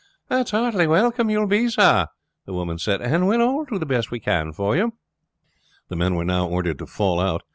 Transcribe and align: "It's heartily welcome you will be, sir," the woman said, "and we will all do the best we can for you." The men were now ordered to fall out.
"It's 0.31 0.49
heartily 0.49 0.87
welcome 0.87 1.29
you 1.29 1.37
will 1.41 1.45
be, 1.47 1.69
sir," 1.69 2.07
the 2.47 2.53
woman 2.53 2.79
said, 2.79 3.01
"and 3.03 3.27
we 3.27 3.37
will 3.37 3.45
all 3.47 3.65
do 3.65 3.77
the 3.77 3.85
best 3.85 4.09
we 4.09 4.19
can 4.19 4.51
for 4.51 4.75
you." 4.75 4.93
The 5.89 5.95
men 5.95 6.15
were 6.15 6.25
now 6.25 6.47
ordered 6.47 6.79
to 6.79 6.87
fall 6.87 7.19
out. 7.19 7.43